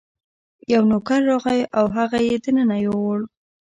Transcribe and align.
یو 0.73 0.83
نوکر 0.91 1.21
راغی 1.29 1.61
او 1.77 1.85
هغه 1.97 2.19
یې 2.27 2.35
دننه 2.43 2.77
یووړ. 2.85 3.19